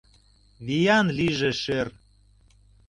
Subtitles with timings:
[0.65, 1.87] —Виян лийже шӧр!